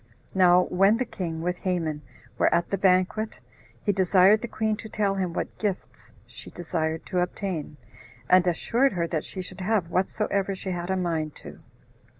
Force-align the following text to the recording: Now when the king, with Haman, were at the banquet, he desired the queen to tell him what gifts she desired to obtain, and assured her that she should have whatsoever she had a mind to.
Now 0.33 0.63
when 0.63 0.97
the 0.97 1.05
king, 1.05 1.43
with 1.43 1.57
Haman, 1.59 2.01
were 2.39 2.51
at 2.51 2.71
the 2.71 2.77
banquet, 2.79 3.39
he 3.83 3.91
desired 3.91 4.41
the 4.41 4.47
queen 4.47 4.75
to 4.77 4.89
tell 4.89 5.13
him 5.13 5.31
what 5.31 5.59
gifts 5.59 6.11
she 6.25 6.49
desired 6.49 7.05
to 7.05 7.19
obtain, 7.19 7.77
and 8.27 8.47
assured 8.47 8.93
her 8.93 9.05
that 9.05 9.25
she 9.25 9.43
should 9.43 9.61
have 9.61 9.91
whatsoever 9.91 10.55
she 10.55 10.71
had 10.71 10.89
a 10.89 10.97
mind 10.97 11.35
to. 11.45 11.59